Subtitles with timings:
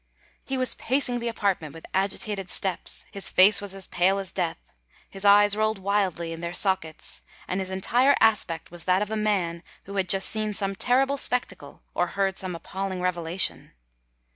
[0.43, 5.23] He was pacing the apartment with agitated steps; his face was as pale as death—his
[5.25, 9.97] eyes rolled wildly in their sockets—and his entire aspect was that of a man who
[9.97, 13.73] had just seen some terrible spectacle, or heard some appalling revelation.